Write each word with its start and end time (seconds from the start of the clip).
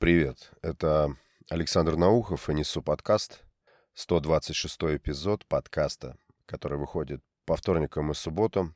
Привет, 0.00 0.50
это 0.62 1.14
Александр 1.50 1.96
Наухов 1.96 2.48
и 2.48 2.54
несу 2.54 2.80
подкаст, 2.80 3.44
126 3.92 4.96
эпизод 4.96 5.44
подкаста, 5.44 6.16
который 6.46 6.78
выходит 6.78 7.22
по 7.44 7.54
вторникам 7.54 8.10
и 8.10 8.14
субботам, 8.14 8.74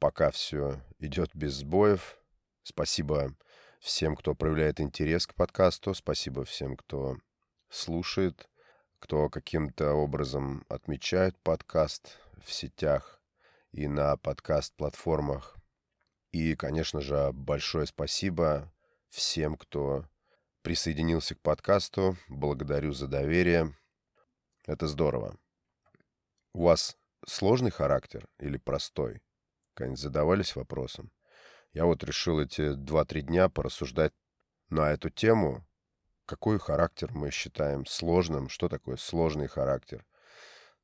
пока 0.00 0.32
все 0.32 0.82
идет 0.98 1.30
без 1.34 1.52
сбоев. 1.52 2.18
Спасибо 2.64 3.36
всем, 3.78 4.16
кто 4.16 4.34
проявляет 4.34 4.80
интерес 4.80 5.28
к 5.28 5.36
подкасту, 5.36 5.94
спасибо 5.94 6.44
всем, 6.44 6.76
кто 6.76 7.16
слушает, 7.70 8.50
кто 8.98 9.28
каким-то 9.28 9.92
образом 9.92 10.64
отмечает 10.68 11.38
подкаст 11.44 12.18
в 12.44 12.52
сетях 12.52 13.20
и 13.70 13.86
на 13.86 14.16
подкаст-платформах. 14.16 15.56
И, 16.32 16.56
конечно 16.56 17.00
же, 17.00 17.30
большое 17.32 17.86
спасибо 17.86 18.72
всем, 19.10 19.56
кто 19.56 20.06
присоединился 20.66 21.36
к 21.36 21.42
подкасту. 21.42 22.16
Благодарю 22.26 22.90
за 22.90 23.06
доверие. 23.06 23.72
Это 24.66 24.88
здорово. 24.88 25.38
У 26.52 26.64
вас 26.64 26.96
сложный 27.24 27.70
характер 27.70 28.26
или 28.40 28.56
простой? 28.56 29.22
Когда-нибудь 29.74 30.00
задавались 30.00 30.56
вопросом? 30.56 31.12
Я 31.72 31.84
вот 31.84 32.02
решил 32.02 32.40
эти 32.40 32.74
2-3 32.74 33.20
дня 33.20 33.48
порассуждать 33.48 34.12
на 34.68 34.90
эту 34.90 35.08
тему. 35.08 35.64
Какой 36.24 36.58
характер 36.58 37.12
мы 37.12 37.30
считаем 37.30 37.86
сложным? 37.86 38.48
Что 38.48 38.68
такое 38.68 38.96
сложный 38.96 39.46
характер? 39.46 40.04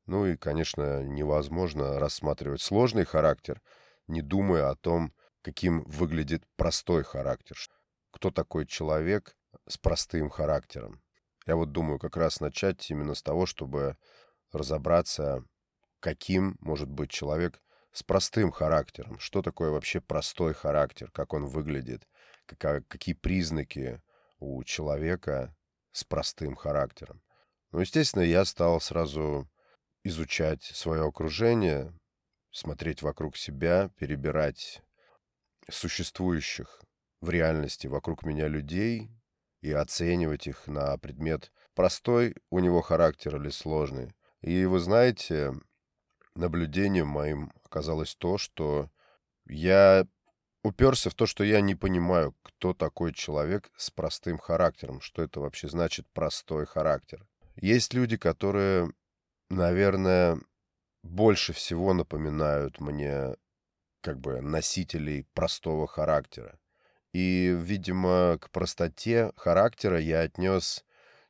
Ну 0.06 0.26
и, 0.26 0.36
конечно, 0.36 1.02
невозможно 1.02 1.98
рассматривать 1.98 2.60
сложный 2.60 3.04
характер, 3.04 3.60
не 4.06 4.22
думая 4.22 4.70
о 4.70 4.76
том, 4.76 5.12
каким 5.40 5.82
выглядит 5.86 6.44
простой 6.54 7.02
характер. 7.02 7.56
Кто 8.12 8.30
такой 8.30 8.64
человек, 8.64 9.34
с 9.68 9.78
простым 9.78 10.30
характером. 10.30 11.02
Я 11.46 11.56
вот 11.56 11.72
думаю 11.72 11.98
как 11.98 12.16
раз 12.16 12.40
начать 12.40 12.88
именно 12.90 13.14
с 13.14 13.22
того, 13.22 13.46
чтобы 13.46 13.96
разобраться, 14.52 15.44
каким 16.00 16.56
может 16.60 16.88
быть 16.88 17.10
человек 17.10 17.60
с 17.92 18.02
простым 18.02 18.50
характером. 18.50 19.18
Что 19.18 19.42
такое 19.42 19.70
вообще 19.70 20.00
простой 20.00 20.54
характер, 20.54 21.10
как 21.10 21.32
он 21.32 21.46
выглядит, 21.46 22.06
какая, 22.46 22.82
какие 22.82 23.14
признаки 23.14 24.00
у 24.38 24.62
человека 24.64 25.54
с 25.92 26.04
простым 26.04 26.54
характером. 26.56 27.22
Ну, 27.70 27.80
естественно, 27.80 28.22
я 28.22 28.44
стал 28.44 28.80
сразу 28.80 29.48
изучать 30.04 30.62
свое 30.62 31.06
окружение, 31.06 31.92
смотреть 32.50 33.02
вокруг 33.02 33.36
себя, 33.36 33.90
перебирать 33.96 34.82
существующих 35.70 36.82
в 37.20 37.30
реальности 37.30 37.86
вокруг 37.86 38.24
меня 38.24 38.48
людей, 38.48 39.10
и 39.62 39.72
оценивать 39.72 40.46
их 40.46 40.66
на 40.66 40.98
предмет 40.98 41.52
простой 41.74 42.36
у 42.50 42.58
него 42.58 42.82
характер 42.82 43.36
или 43.36 43.48
сложный. 43.48 44.12
И 44.42 44.64
вы 44.66 44.80
знаете, 44.80 45.54
наблюдением 46.34 47.06
моим 47.06 47.52
оказалось 47.64 48.14
то, 48.16 48.38
что 48.38 48.90
я 49.46 50.06
уперся 50.64 51.10
в 51.10 51.14
то, 51.14 51.26
что 51.26 51.44
я 51.44 51.60
не 51.60 51.74
понимаю, 51.74 52.34
кто 52.42 52.74
такой 52.74 53.12
человек 53.12 53.70
с 53.76 53.90
простым 53.90 54.38
характером, 54.38 55.00
что 55.00 55.22
это 55.22 55.40
вообще 55.40 55.68
значит 55.68 56.06
простой 56.12 56.66
характер. 56.66 57.26
Есть 57.56 57.94
люди, 57.94 58.16
которые, 58.16 58.92
наверное, 59.48 60.38
больше 61.02 61.52
всего 61.52 61.94
напоминают 61.94 62.80
мне 62.80 63.36
как 64.00 64.18
бы 64.18 64.40
носителей 64.40 65.24
простого 65.34 65.86
характера. 65.86 66.58
И, 67.12 67.54
видимо, 67.58 68.38
к 68.40 68.50
простоте 68.50 69.32
характера 69.36 70.00
я 70.00 70.20
отнес 70.20 70.84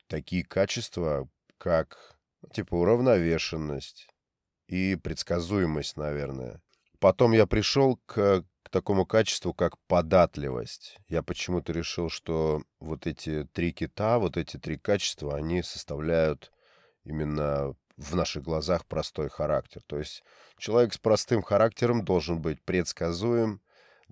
такие 0.07 0.43
качества, 0.45 1.27
как, 1.57 2.15
типа, 2.53 2.75
уравновешенность 2.75 4.07
и 4.67 4.95
предсказуемость, 4.95 5.97
наверное. 5.97 6.61
Потом 6.99 7.33
я 7.33 7.45
пришел 7.45 7.99
к, 8.05 8.45
к 8.63 8.69
такому 8.69 9.05
качеству, 9.05 9.53
как 9.53 9.77
податливость. 9.87 10.97
Я 11.09 11.21
почему-то 11.21 11.73
решил, 11.73 12.09
что 12.09 12.63
вот 12.79 13.05
эти 13.05 13.43
три 13.51 13.73
кита, 13.73 14.19
вот 14.19 14.37
эти 14.37 14.57
три 14.57 14.77
качества, 14.77 15.35
они 15.35 15.63
составляют 15.63 16.53
именно 17.03 17.75
в 17.97 18.15
наших 18.15 18.43
глазах 18.43 18.85
простой 18.85 19.29
характер. 19.29 19.81
То 19.85 19.99
есть 19.99 20.23
человек 20.57 20.93
с 20.93 20.97
простым 20.97 21.41
характером 21.41 22.05
должен 22.05 22.41
быть 22.41 22.61
предсказуем, 22.63 23.61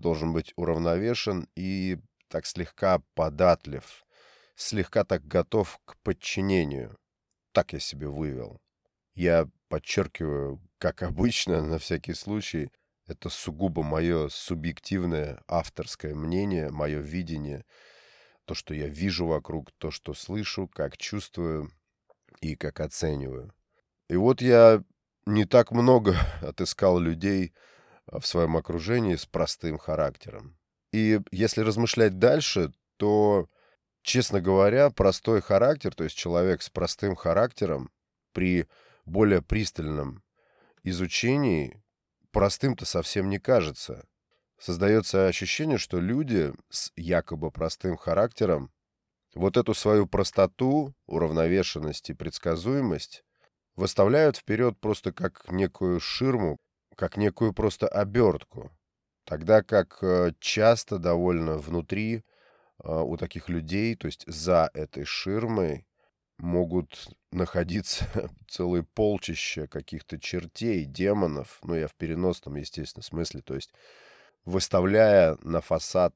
должен 0.02 0.34
быть 0.34 0.54
уравновешен 0.56 1.48
и 1.56 2.00
так 2.28 2.46
слегка 2.46 3.00
податлив, 3.14 4.06
слегка 4.56 5.04
так 5.04 5.28
готов 5.28 5.80
к 5.86 5.98
подчинению. 6.04 6.98
Так 7.52 7.74
я 7.74 7.80
себе 7.80 8.08
вывел. 8.08 8.62
Я 9.14 9.48
подчеркиваю, 9.68 10.62
как 10.78 11.04
обычно, 11.04 11.62
на 11.62 11.78
всякий 11.78 12.14
случай, 12.14 12.72
это 13.08 13.30
сугубо 13.30 13.84
мое 13.84 14.30
субъективное 14.30 15.42
авторское 15.48 16.16
мнение, 16.16 16.70
мое 16.70 17.00
видение, 17.00 17.66
то, 18.46 18.54
что 18.54 18.74
я 18.74 18.88
вижу 18.88 19.28
вокруг, 19.28 19.72
то, 19.78 19.92
что 19.92 20.14
слышу, 20.14 20.68
как 20.68 20.98
чувствую 20.98 21.72
и 22.40 22.56
как 22.56 22.80
оцениваю. 22.80 23.54
И 24.10 24.16
вот 24.16 24.42
я 24.42 24.84
не 25.26 25.46
так 25.46 25.72
много 25.72 26.16
отыскал 26.42 27.00
людей, 27.00 27.54
в 28.20 28.28
своем 28.28 28.58
окружении 28.58 29.16
с 29.16 29.26
простым 29.26 29.78
характером. 29.78 30.58
И 30.92 31.20
если 31.32 31.62
размышлять 31.62 32.20
дальше, 32.20 32.74
то, 32.98 33.48
честно 34.02 34.42
говоря, 34.42 34.90
простой 34.90 35.42
характер, 35.42 35.96
то 35.96 36.04
есть 36.04 36.16
человек 36.16 36.62
с 36.62 36.70
простым 36.70 37.16
характером 37.16 37.90
при 38.34 38.68
более 39.06 39.42
пристальном 39.42 40.24
изучении 40.84 41.82
простым-то 42.32 42.86
совсем 42.86 43.30
не 43.30 43.40
кажется. 43.40 44.06
Создается 44.58 45.28
ощущение, 45.28 45.78
что 45.78 46.00
люди 46.00 46.54
с 46.70 46.92
якобы 46.96 47.50
простым 47.52 47.98
характером 47.98 48.72
вот 49.34 49.58
эту 49.58 49.74
свою 49.74 50.08
простоту, 50.08 50.94
уравновешенность 51.08 52.10
и 52.10 52.14
предсказуемость 52.14 53.24
выставляют 53.76 54.38
вперед 54.38 54.80
просто 54.80 55.14
как 55.14 55.50
некую 55.52 56.00
ширму, 56.00 56.60
как 57.02 57.18
некую 57.18 57.52
просто 57.52 57.88
обертку. 57.88 58.70
Тогда 59.26 59.64
как 59.64 59.98
э, 60.04 60.34
часто 60.40 61.00
довольно 61.00 61.58
внутри 61.58 62.18
э, 62.18 62.22
у 62.84 63.18
таких 63.18 63.50
людей, 63.50 63.96
то 63.96 64.06
есть 64.06 64.24
за 64.28 64.70
этой 64.76 65.04
ширмой, 65.04 65.88
могут 66.38 67.10
находиться 67.32 68.06
целые 68.48 68.84
полчища 68.84 69.66
каких-то 69.66 70.20
чертей, 70.20 70.86
демонов, 70.86 71.58
ну 71.64 71.74
я 71.74 71.88
в 71.88 71.96
переносном, 71.96 72.58
естественно, 72.58 73.02
смысле, 73.02 73.42
то 73.42 73.56
есть 73.56 73.74
выставляя 74.46 75.40
на 75.42 75.60
фасад 75.60 76.14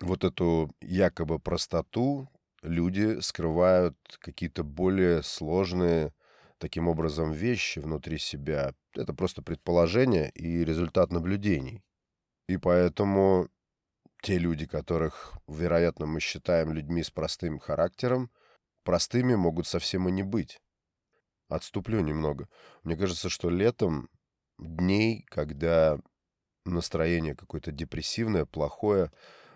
вот 0.00 0.22
эту 0.22 0.70
якобы 0.80 1.40
простоту, 1.40 2.28
люди 2.62 3.18
скрывают 3.18 3.96
какие-то 4.20 4.62
более 4.62 5.24
сложные 5.24 6.12
таким 6.60 6.88
образом 6.88 7.32
вещи 7.32 7.78
внутри 7.80 8.18
себя. 8.18 8.74
Это 8.94 9.14
просто 9.14 9.42
предположение 9.42 10.30
и 10.30 10.64
результат 10.64 11.10
наблюдений. 11.10 11.82
И 12.48 12.56
поэтому 12.58 13.48
те 14.22 14.38
люди, 14.38 14.66
которых, 14.66 15.32
вероятно, 15.48 16.06
мы 16.06 16.20
считаем 16.20 16.72
людьми 16.72 17.02
с 17.02 17.10
простым 17.10 17.58
характером, 17.58 18.30
простыми 18.84 19.34
могут 19.34 19.66
совсем 19.66 20.08
и 20.08 20.12
не 20.12 20.22
быть. 20.22 20.60
Отступлю 21.48 22.00
немного. 22.00 22.48
Мне 22.84 22.96
кажется, 22.96 23.28
что 23.30 23.48
летом 23.48 24.08
дней, 24.58 25.24
когда 25.28 25.98
настроение 26.66 27.34
какое-то 27.34 27.72
депрессивное, 27.72 28.44
плохое, 28.44 29.10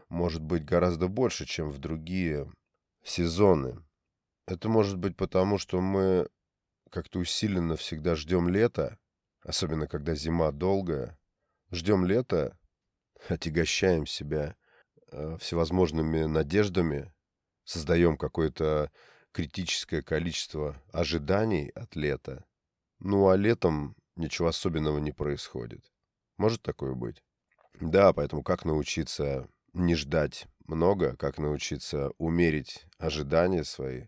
может 0.08 0.42
быть 0.42 0.64
гораздо 0.64 1.08
больше, 1.08 1.44
чем 1.44 1.70
в 1.70 1.78
другие 1.78 2.50
сезоны. 3.02 3.84
Это 4.46 4.68
может 4.68 4.98
быть 4.98 5.16
потому, 5.16 5.58
что 5.58 5.80
мы 5.80 6.28
как-то 6.94 7.18
усиленно 7.18 7.74
всегда 7.74 8.14
ждем 8.14 8.48
лета, 8.48 9.00
особенно 9.42 9.88
когда 9.88 10.14
зима 10.14 10.52
долгая. 10.52 11.18
Ждем 11.72 12.06
лета, 12.06 12.56
отягощаем 13.28 14.06
себя 14.06 14.54
э, 15.10 15.36
всевозможными 15.40 16.22
надеждами, 16.26 17.12
создаем 17.64 18.16
какое-то 18.16 18.92
критическое 19.32 20.02
количество 20.02 20.80
ожиданий 20.92 21.70
от 21.70 21.96
лета. 21.96 22.44
Ну 23.00 23.28
а 23.28 23.34
летом 23.34 23.96
ничего 24.14 24.46
особенного 24.46 24.98
не 24.98 25.10
происходит. 25.10 25.92
Может 26.38 26.62
такое 26.62 26.94
быть? 26.94 27.24
Да, 27.80 28.12
поэтому 28.12 28.44
как 28.44 28.64
научиться 28.64 29.48
не 29.72 29.96
ждать 29.96 30.46
много, 30.68 31.16
как 31.16 31.38
научиться 31.38 32.12
умерить 32.18 32.86
ожидания 32.98 33.64
свои, 33.64 34.06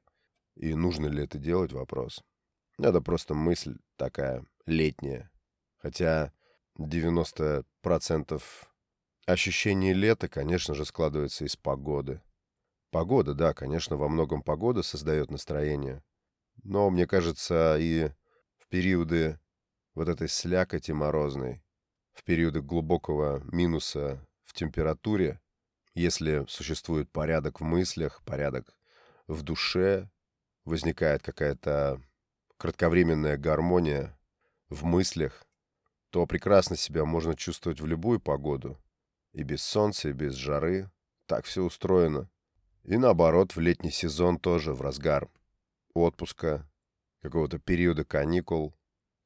и 0.55 0.73
нужно 0.75 1.09
ли 1.09 1.25
это 1.25 1.39
делать, 1.39 1.73
вопрос. 1.73 2.23
Это 2.79 3.01
просто 3.01 3.35
мысль 3.35 3.77
такая 3.97 4.45
летняя. 4.67 5.31
Хотя 5.79 6.33
90% 6.79 8.43
ощущений 9.27 9.95
лета, 9.95 10.29
конечно 10.29 10.75
же, 10.75 10.85
складывается 10.85 11.45
из 11.45 11.57
погоды. 11.57 12.23
Погода, 12.91 13.35
да, 13.35 13.55
конечно, 13.55 13.97
во 13.97 14.09
многом 14.09 14.43
погода 14.43 14.83
создает 14.83 15.31
настроение. 15.31 16.03
Но, 16.63 16.91
мне 16.91 17.07
кажется, 17.07 17.77
и 17.79 18.11
в 18.59 18.69
периоды 18.69 19.39
вот 19.95 20.09
этой 20.09 20.29
слякоти 20.29 20.93
морозной, 20.93 21.63
в 22.13 22.25
периоды 22.25 22.63
глубокого 22.63 23.43
минуса 23.53 24.27
в 24.45 24.53
температуре, 24.53 25.41
если 25.95 26.45
существует 26.49 27.11
порядок 27.11 27.61
в 27.61 27.65
мыслях, 27.65 28.23
порядок 28.25 28.77
в 29.27 29.43
душе, 29.43 30.11
возникает 30.65 31.23
какая-то 31.23 32.01
кратковременная 32.59 33.37
гармония 33.37 34.19
в 34.69 34.85
мыслях, 34.85 35.47
то 36.11 36.27
прекрасно 36.27 36.77
себя 36.77 37.05
можно 37.05 37.35
чувствовать 37.37 37.81
в 37.81 37.87
любую 37.87 38.21
погоду. 38.21 38.81
И 39.33 39.43
без 39.43 39.63
солнца, 39.63 40.09
и 40.09 40.13
без 40.13 40.35
жары. 40.35 40.91
Так 41.27 41.45
все 41.45 41.63
устроено. 41.63 42.31
И 42.85 42.97
наоборот, 42.97 43.55
в 43.55 43.61
летний 43.61 43.91
сезон 43.91 44.39
тоже 44.39 44.73
в 44.73 44.81
разгар 44.81 45.29
отпуска, 45.93 46.69
какого-то 47.21 47.59
периода 47.59 48.05
каникул, 48.05 48.77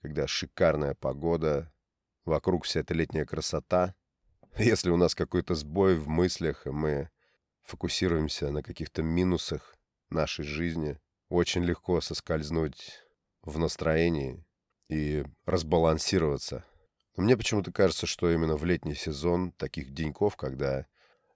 когда 0.00 0.26
шикарная 0.26 0.94
погода, 0.94 1.72
вокруг 2.24 2.64
вся 2.64 2.80
эта 2.80 2.94
летняя 2.94 3.26
красота. 3.26 3.94
Если 4.58 4.90
у 4.90 4.96
нас 4.96 5.14
какой-то 5.14 5.54
сбой 5.54 5.96
в 5.96 6.08
мыслях, 6.08 6.66
и 6.66 6.70
мы 6.70 7.10
фокусируемся 7.62 8.50
на 8.50 8.62
каких-то 8.62 9.02
минусах 9.02 9.76
нашей 10.08 10.44
жизни, 10.44 10.98
очень 11.28 11.62
легко 11.62 12.00
соскользнуть 12.00 13.04
в 13.42 13.58
настроении 13.58 14.44
и 14.88 15.24
разбалансироваться. 15.46 16.64
Но 17.16 17.24
мне 17.24 17.36
почему-то 17.36 17.72
кажется, 17.72 18.06
что 18.06 18.30
именно 18.30 18.56
в 18.56 18.64
летний 18.64 18.94
сезон 18.94 19.52
таких 19.52 19.92
деньков, 19.92 20.36
когда 20.36 20.86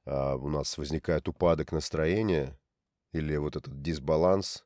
а, 0.05 0.37
у 0.37 0.49
нас 0.49 0.77
возникает 0.79 1.29
упадок 1.29 1.73
настроения 1.73 2.59
или 3.13 3.37
вот 3.37 3.57
этот 3.57 3.81
дисбаланс, 3.83 4.65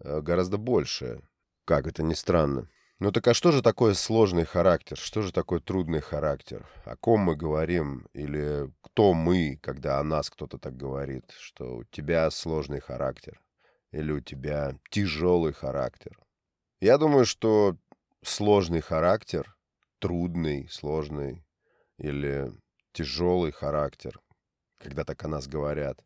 а, 0.00 0.20
гораздо 0.20 0.58
больше. 0.58 1.22
Как 1.64 1.86
это 1.86 2.02
ни 2.02 2.14
странно. 2.14 2.68
Ну 2.98 3.12
так 3.12 3.28
а 3.28 3.34
что 3.34 3.52
же 3.52 3.60
такое 3.60 3.92
сложный 3.92 4.44
характер? 4.44 4.96
Что 4.96 5.20
же 5.20 5.30
такое 5.30 5.60
трудный 5.60 6.00
характер? 6.00 6.66
О 6.84 6.96
ком 6.96 7.20
мы 7.20 7.36
говорим? 7.36 8.08
Или 8.14 8.72
кто 8.80 9.12
мы, 9.12 9.58
когда 9.62 9.98
о 9.98 10.04
нас 10.04 10.30
кто-то 10.30 10.58
так 10.58 10.76
говорит, 10.76 11.30
что 11.38 11.76
у 11.76 11.84
тебя 11.84 12.30
сложный 12.30 12.80
характер? 12.80 13.42
Или 13.92 14.12
у 14.12 14.20
тебя 14.20 14.78
тяжелый 14.90 15.52
характер? 15.52 16.18
Я 16.86 16.98
думаю, 16.98 17.26
что 17.26 17.76
сложный 18.22 18.80
характер, 18.80 19.56
трудный, 19.98 20.68
сложный 20.68 21.44
или 21.98 22.52
тяжелый 22.92 23.50
характер, 23.50 24.20
когда 24.78 25.02
так 25.02 25.24
о 25.24 25.26
нас 25.26 25.48
говорят, 25.48 25.98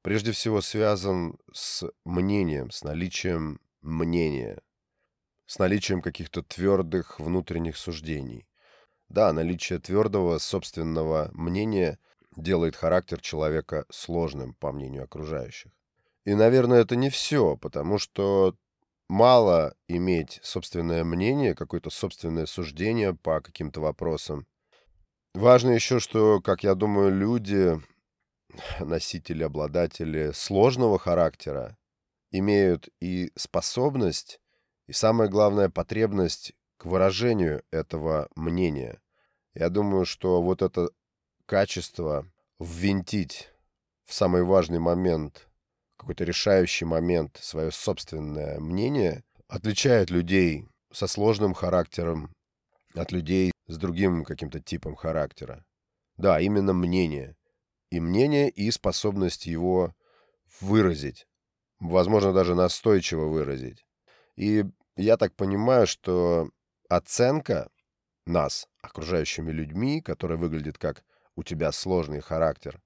прежде 0.00 0.32
всего 0.32 0.62
связан 0.62 1.36
с 1.52 1.86
мнением, 2.06 2.70
с 2.70 2.82
наличием 2.82 3.60
мнения, 3.82 4.62
с 5.44 5.58
наличием 5.58 6.00
каких-то 6.00 6.42
твердых 6.42 7.20
внутренних 7.20 7.76
суждений. 7.76 8.48
Да, 9.10 9.34
наличие 9.34 9.80
твердого 9.80 10.38
собственного 10.38 11.28
мнения 11.34 11.98
делает 12.36 12.74
характер 12.74 13.20
человека 13.20 13.84
сложным, 13.90 14.54
по 14.54 14.72
мнению 14.72 15.04
окружающих. 15.04 15.72
И, 16.24 16.32
наверное, 16.34 16.80
это 16.80 16.96
не 16.96 17.10
все, 17.10 17.58
потому 17.58 17.98
что 17.98 18.56
мало 19.12 19.76
иметь 19.88 20.40
собственное 20.42 21.04
мнение, 21.04 21.54
какое-то 21.54 21.90
собственное 21.90 22.46
суждение 22.46 23.14
по 23.14 23.42
каким-то 23.42 23.82
вопросам. 23.82 24.46
Важно 25.34 25.70
еще, 25.70 26.00
что, 26.00 26.40
как 26.40 26.64
я 26.64 26.74
думаю, 26.74 27.14
люди, 27.14 27.78
носители, 28.80 29.42
обладатели 29.42 30.32
сложного 30.32 30.98
характера, 30.98 31.76
имеют 32.30 32.88
и 33.00 33.30
способность, 33.36 34.40
и 34.86 34.92
самое 34.94 35.28
главное, 35.28 35.68
потребность 35.68 36.54
к 36.78 36.86
выражению 36.86 37.62
этого 37.70 38.30
мнения. 38.34 39.02
Я 39.52 39.68
думаю, 39.68 40.06
что 40.06 40.40
вот 40.40 40.62
это 40.62 40.88
качество 41.44 42.26
ввинтить 42.58 43.50
в 44.06 44.14
самый 44.14 44.42
важный 44.42 44.78
момент 44.78 45.50
какой-то 46.02 46.24
решающий 46.24 46.84
момент, 46.84 47.38
свое 47.40 47.70
собственное 47.70 48.58
мнение, 48.58 49.22
отличает 49.46 50.10
людей 50.10 50.66
со 50.92 51.06
сложным 51.06 51.54
характером 51.54 52.34
от 52.94 53.12
людей 53.12 53.52
с 53.68 53.78
другим 53.78 54.24
каким-то 54.24 54.58
типом 54.58 54.96
характера. 54.96 55.64
Да, 56.16 56.40
именно 56.40 56.72
мнение. 56.72 57.36
И 57.90 58.00
мнение, 58.00 58.50
и 58.50 58.72
способность 58.72 59.46
его 59.46 59.94
выразить. 60.60 61.28
Возможно, 61.78 62.32
даже 62.32 62.56
настойчиво 62.56 63.26
выразить. 63.26 63.86
И 64.34 64.64
я 64.96 65.16
так 65.16 65.36
понимаю, 65.36 65.86
что 65.86 66.50
оценка 66.88 67.70
нас, 68.26 68.66
окружающими 68.82 69.52
людьми, 69.52 70.00
которая 70.00 70.36
выглядит 70.36 70.78
как 70.78 71.04
«у 71.36 71.44
тебя 71.44 71.70
сложный 71.70 72.20
характер», 72.20 72.82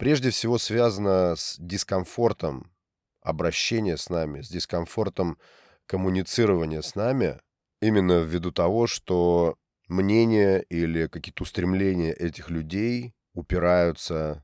прежде 0.00 0.30
всего 0.30 0.56
связано 0.56 1.36
с 1.36 1.56
дискомфортом 1.58 2.72
обращения 3.20 3.98
с 3.98 4.08
нами, 4.08 4.40
с 4.40 4.48
дискомфортом 4.48 5.36
коммуницирования 5.84 6.80
с 6.80 6.94
нами, 6.94 7.38
именно 7.82 8.22
ввиду 8.22 8.50
того, 8.50 8.86
что 8.86 9.58
мнения 9.88 10.60
или 10.70 11.06
какие-то 11.06 11.42
устремления 11.42 12.14
этих 12.14 12.48
людей 12.48 13.12
упираются 13.34 14.42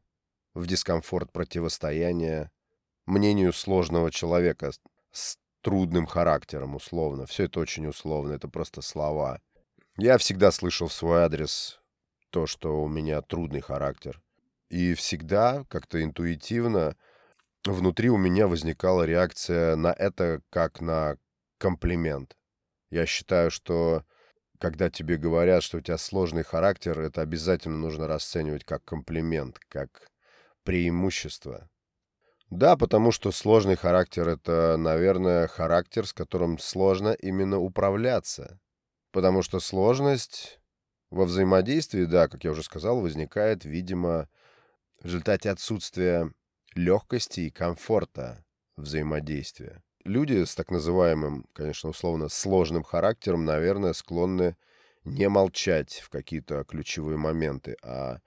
в 0.52 0.66
дискомфорт 0.66 1.32
противостояния 1.32 2.50
мнению 3.06 3.54
сложного 3.54 4.10
человека 4.10 4.72
с 5.10 5.38
трудным 5.62 6.04
характером, 6.04 6.76
условно. 6.76 7.24
Все 7.24 7.44
это 7.44 7.60
очень 7.60 7.86
условно, 7.86 8.34
это 8.34 8.46
просто 8.46 8.82
слова. 8.82 9.40
Я 9.96 10.18
всегда 10.18 10.50
слышал 10.50 10.88
в 10.88 10.92
свой 10.92 11.22
адрес 11.22 11.80
то, 12.28 12.46
что 12.46 12.82
у 12.84 12.88
меня 12.88 13.22
трудный 13.22 13.62
характер. 13.62 14.20
И 14.68 14.94
всегда 14.94 15.64
как-то 15.68 16.02
интуитивно 16.02 16.96
внутри 17.64 18.10
у 18.10 18.16
меня 18.16 18.48
возникала 18.48 19.04
реакция 19.04 19.76
на 19.76 19.92
это 19.92 20.40
как 20.50 20.80
на 20.80 21.16
комплимент. 21.58 22.36
Я 22.90 23.06
считаю, 23.06 23.50
что 23.50 24.04
когда 24.58 24.90
тебе 24.90 25.16
говорят, 25.16 25.62
что 25.62 25.78
у 25.78 25.80
тебя 25.80 25.98
сложный 25.98 26.42
характер, 26.42 27.00
это 27.00 27.20
обязательно 27.20 27.76
нужно 27.76 28.06
расценивать 28.06 28.64
как 28.64 28.84
комплимент, 28.84 29.58
как 29.68 30.08
преимущество. 30.64 31.68
Да, 32.50 32.76
потому 32.76 33.10
что 33.10 33.32
сложный 33.32 33.76
характер— 33.76 34.28
это, 34.28 34.76
наверное, 34.76 35.48
характер, 35.48 36.06
с 36.06 36.12
которым 36.12 36.58
сложно 36.58 37.10
именно 37.10 37.58
управляться. 37.58 38.60
Потому 39.10 39.42
что 39.42 39.58
сложность 39.58 40.60
во 41.10 41.24
взаимодействии, 41.24 42.04
да, 42.04 42.28
как 42.28 42.44
я 42.44 42.52
уже 42.52 42.62
сказал, 42.62 43.00
возникает, 43.00 43.64
видимо, 43.64 44.28
в 45.00 45.04
результате 45.04 45.50
отсутствия 45.50 46.32
легкости 46.74 47.40
и 47.40 47.50
комфорта 47.50 48.44
взаимодействия. 48.76 49.82
Люди 50.04 50.44
с 50.44 50.54
так 50.54 50.70
называемым, 50.70 51.46
конечно, 51.52 51.90
условно, 51.90 52.28
сложным 52.28 52.82
характером, 52.82 53.44
наверное, 53.44 53.92
склонны 53.92 54.56
не 55.04 55.28
молчать 55.28 56.00
в 56.04 56.10
какие-то 56.10 56.64
ключевые 56.64 57.16
моменты, 57.16 57.76
а 57.82 58.18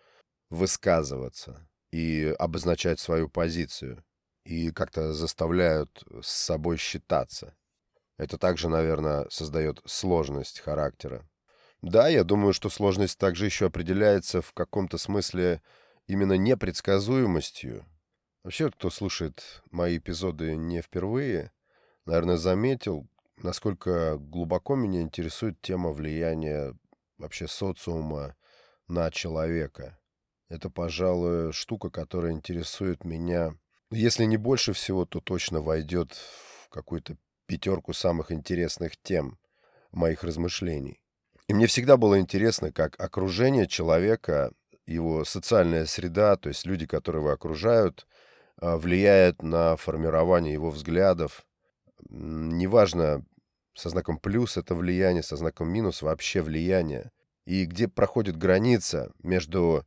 высказываться 0.50 1.68
и 1.92 2.36
обозначать 2.38 3.00
свою 3.00 3.30
позицию. 3.30 4.04
И 4.46 4.72
как-то 4.72 5.14
заставляют 5.14 6.04
с 6.22 6.30
собой 6.30 6.78
считаться. 6.78 7.56
Это 8.18 8.38
также, 8.38 8.68
наверное, 8.68 9.28
создает 9.30 9.82
сложность 9.86 10.60
характера. 10.60 11.30
Да, 11.82 12.08
я 12.10 12.24
думаю, 12.24 12.54
что 12.54 12.70
сложность 12.70 13.18
также 13.18 13.46
еще 13.46 13.68
определяется 13.68 14.42
в 14.42 14.52
каком-то 14.54 14.98
смысле 14.98 15.62
именно 16.10 16.34
непредсказуемостью. 16.34 17.86
Вообще, 18.44 18.72
кто 18.72 18.90
слушает 18.90 19.62
мои 19.70 20.00
эпизоды 20.00 20.56
не 20.56 20.82
впервые, 20.82 21.52
наверное, 22.06 22.38
заметил, 22.38 23.08
насколько 23.38 24.18
глубоко 24.18 24.76
меня 24.76 25.02
интересует 25.02 25.62
тема 25.62 25.92
влияния 25.92 26.76
вообще 27.20 27.48
социума 27.48 28.36
на 28.88 29.12
человека. 29.12 30.00
Это, 30.50 30.72
пожалуй, 30.72 31.54
штука, 31.54 31.92
которая 31.92 32.32
интересует 32.32 33.06
меня, 33.06 33.54
если 33.92 34.26
не 34.26 34.38
больше 34.38 34.74
всего, 34.74 35.06
то 35.06 35.22
точно 35.22 35.62
войдет 35.62 36.14
в 36.14 36.70
какую-то 36.70 37.18
пятерку 37.46 37.94
самых 37.94 38.32
интересных 38.32 38.98
тем 38.98 39.38
моих 39.92 40.24
размышлений. 40.24 41.04
И 41.48 41.54
мне 41.54 41.68
всегда 41.68 41.98
было 41.98 42.20
интересно, 42.20 42.72
как 42.72 43.00
окружение 43.00 43.68
человека 43.68 44.54
его 44.90 45.24
социальная 45.26 45.86
среда, 45.86 46.36
то 46.36 46.50
есть 46.50 46.66
люди, 46.66 46.86
которые 46.86 47.22
его 47.22 47.32
окружают, 47.32 48.08
а, 48.58 48.78
влияет 48.78 49.42
на 49.42 49.76
формирование 49.78 50.54
его 50.54 50.70
взглядов. 50.70 51.46
Неважно, 52.10 53.24
со 53.74 53.90
знаком 53.90 54.18
плюс 54.18 54.58
это 54.58 54.76
влияние, 54.76 55.24
со 55.24 55.38
знаком 55.38 55.70
минус 55.70 56.02
вообще 56.02 56.42
влияние. 56.42 57.12
И 57.46 57.66
где 57.66 57.88
проходит 57.88 58.38
граница 58.38 59.12
между 59.24 59.86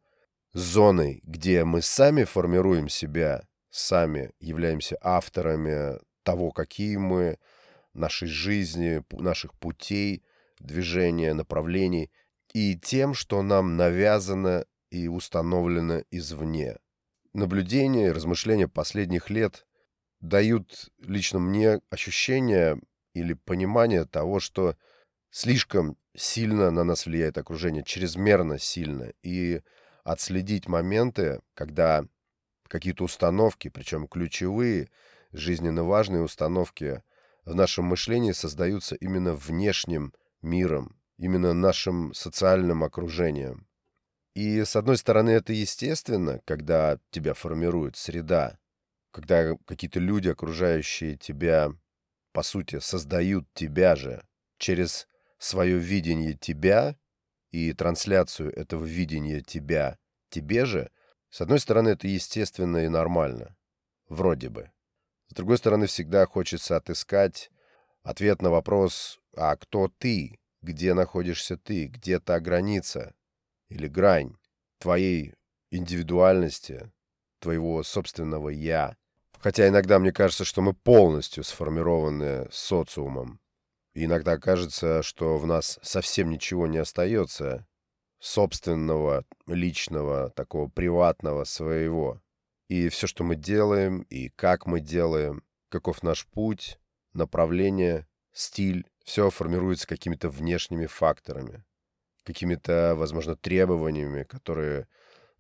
зоной, 0.53 1.21
где 1.25 1.65
мы 1.65 1.83
сами 1.83 2.25
формируем 2.25 2.89
себя 2.89 3.47
сами 3.73 4.33
являемся 4.39 4.99
авторами 5.01 5.99
того, 6.23 6.53
какие 6.53 6.97
мы, 6.97 7.39
нашей 7.95 8.29
жизни, 8.29 9.03
наших 9.11 9.55
путей, 9.55 10.23
движения, 10.61 11.35
направлений, 11.35 12.11
и 12.53 12.79
тем, 12.79 13.15
что 13.15 13.43
нам 13.43 13.77
навязано 13.77 14.67
и 14.93 15.09
установлено 15.09 16.03
извне. 16.11 16.77
Наблюдения 17.33 18.09
и 18.09 18.13
размышления 18.13 18.69
последних 18.69 19.31
лет 19.31 19.67
дают 20.21 20.91
лично 20.99 21.39
мне 21.39 21.81
ощущение 21.89 22.79
или 23.15 23.33
понимание 23.33 24.05
того, 24.05 24.39
что 24.39 24.77
слишком 25.31 25.97
сильно 26.15 26.71
на 26.71 26.85
нас 26.85 27.07
влияет 27.07 27.39
окружение, 27.39 27.83
чрезмерно 27.83 28.59
сильно. 28.59 29.15
И 29.23 29.63
отследить 30.05 30.69
моменты, 30.69 31.41
когда 31.55 32.05
какие-то 32.69 33.05
установки, 33.05 33.69
причем 33.69 34.07
ключевые, 34.07 34.91
жизненно 35.33 35.85
важные 35.85 36.23
установки 36.23 37.03
в 37.47 37.55
нашем 37.55 37.87
мышлении 37.87 38.33
создаются 38.33 38.95
именно 38.97 39.35
внешним 39.35 40.13
миром, 40.43 41.01
именно 41.17 41.55
нашим 41.55 42.13
социальным 42.13 42.85
окружением. 42.85 43.67
И, 44.35 44.65
с 44.65 44.77
одной 44.77 44.97
стороны, 44.97 45.31
это 45.31 45.53
естественно, 45.53 46.41
когда 46.45 46.99
тебя 47.11 47.35
формирует 47.35 47.97
среда, 47.97 48.59
когда 49.11 49.57
какие-то 49.67 50.01
люди, 50.01 50.29
окружающие 50.29 51.17
тебя, 51.17 51.71
по 52.33 52.43
сути, 52.43 52.79
создают 52.79 53.47
тебя 53.53 53.95
же 53.95 54.27
через 54.59 55.07
свое 55.39 55.77
видение 55.79 56.33
тебя 56.35 56.97
и 57.51 57.73
трансляцию 57.75 58.53
этого 58.57 58.85
видения 58.85 59.43
тебя 59.43 59.99
тебе 60.31 60.65
же, 60.65 60.91
с 61.29 61.41
одной 61.41 61.61
стороны, 61.61 61.91
это 61.91 62.09
естественно 62.09 62.79
и 62.79 62.89
нормально. 62.89 63.57
Вроде 64.09 64.49
бы. 64.49 64.71
С 65.29 65.35
другой 65.35 65.59
стороны, 65.59 65.87
всегда 65.87 66.27
хочется 66.27 66.77
отыскать 66.77 67.51
ответ 68.03 68.43
на 68.43 68.51
вопрос 68.51 69.19
«А 69.37 69.57
кто 69.57 69.89
ты? 69.99 70.39
Где 70.63 70.95
находишься 70.95 71.57
ты? 71.57 71.87
Где 71.87 72.21
та 72.21 72.39
граница 72.41 73.15
или 73.73 73.89
грань 73.89 74.37
твоей 74.79 75.35
индивидуальности, 75.71 76.93
твоего 77.41 77.83
собственного 77.83 78.51
«я»?» 78.51 78.97
Хотя 79.39 79.67
иногда 79.67 79.99
мне 79.99 80.13
кажется, 80.13 80.45
что 80.45 80.63
мы 80.63 80.73
полностью 80.73 81.43
сформированы 81.43 82.49
социумом. 82.53 83.41
И 83.93 84.05
иногда 84.05 84.39
кажется, 84.39 85.03
что 85.03 85.37
в 85.37 85.47
нас 85.47 85.81
совсем 85.83 86.31
ничего 86.31 86.69
не 86.69 86.79
остается 86.79 87.67
собственного, 88.21 89.25
личного, 89.49 90.31
такого 90.31 90.69
приватного 90.69 91.43
своего. 91.43 92.23
И 92.69 92.89
все, 92.89 93.09
что 93.09 93.25
мы 93.25 93.35
делаем, 93.35 94.03
и 94.03 94.29
как 94.29 94.67
мы 94.67 94.79
делаем, 94.79 95.43
каков 95.69 96.05
наш 96.05 96.27
путь, 96.29 96.79
направление, 97.13 98.07
стиль, 98.33 98.87
все 99.05 99.29
формируется 99.29 99.89
какими-то 99.89 100.29
внешними 100.31 100.87
факторами, 100.87 101.65
какими-то, 102.25 102.95
возможно, 102.97 103.37
требованиями, 103.37 104.25
которые 104.25 104.87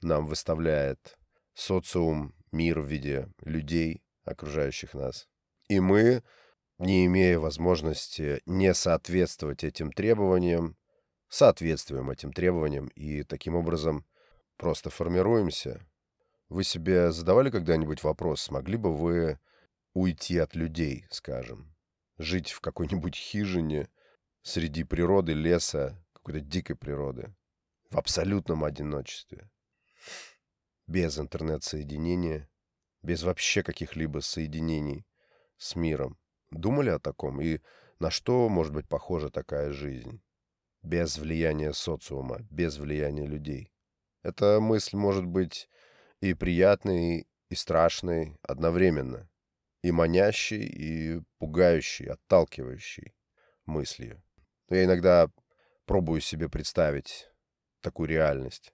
нам 0.01 0.27
выставляет 0.27 1.19
социум, 1.55 2.35
мир 2.51 2.81
в 2.81 2.87
виде 2.87 3.29
людей, 3.43 4.03
окружающих 4.25 4.95
нас. 4.95 5.29
И 5.69 5.81
мы, 5.81 6.23
не 6.79 7.07
имея 7.07 7.39
возможности 7.39 8.43
не 8.47 8.75
соответствовать 8.75 9.65
этим 9.65 9.93
требованиям, 9.93 10.77
соответствуем 11.29 12.11
этим 12.11 12.33
требованиям 12.33 12.89
и 12.89 13.23
таким 13.23 13.55
образом 13.55 14.05
просто 14.57 14.91
формируемся. 14.91 15.87
Вы 16.49 16.65
себе 16.65 17.11
задавали 17.12 17.51
когда-нибудь 17.51 18.03
вопрос, 18.03 18.43
смогли 18.43 18.77
бы 18.77 18.95
вы 18.95 19.39
уйти 19.95 20.39
от 20.39 20.55
людей, 20.55 21.07
скажем, 21.11 21.75
жить 22.19 22.51
в 22.51 22.61
какой-нибудь 22.61 23.15
хижине 23.15 23.89
среди 24.43 24.85
природы, 24.85 25.33
леса, 25.33 26.02
какой-то 26.23 26.41
дикой 26.41 26.76
природы, 26.76 27.35
в 27.91 27.99
абсолютном 27.99 28.64
одиночестве, 28.64 29.50
без 30.87 31.19
интернет-соединения, 31.19 32.49
без 33.02 33.23
вообще 33.23 33.62
каких-либо 33.62 34.21
соединений 34.21 35.07
с 35.59 35.76
миром. 35.76 36.19
Думали 36.50 36.91
о 36.91 36.99
таком? 36.99 37.41
И 37.41 37.61
на 37.99 38.11
что 38.11 38.49
может 38.49 38.73
быть 38.73 38.88
похожа 38.88 39.31
такая 39.31 39.73
жизнь? 39.73 40.23
без 40.83 41.17
влияния 41.19 41.73
социума, 41.73 42.41
без 42.50 42.76
влияния 42.79 43.26
людей. 43.26 43.73
Эта 44.23 44.61
мысль 44.61 44.97
может 44.97 45.25
быть 45.25 45.69
и 46.21 46.35
приятной, 46.35 47.26
и 47.49 47.55
страшной 47.55 48.37
одновременно, 48.43 49.29
и 49.83 49.93
манящей, 49.93 50.62
и 50.62 51.23
пугающей, 51.38 52.07
отталкивающей 52.07 53.14
мыслью. 53.67 54.23
Но 54.69 54.76
я 54.76 54.85
иногда 54.85 55.29
пробую 55.87 56.21
себе 56.21 56.49
представить 56.49 57.29
такую 57.81 58.09
реальность. 58.09 58.73